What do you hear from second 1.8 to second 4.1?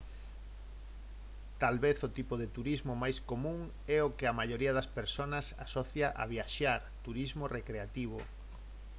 vez o tipo de turismo máis común é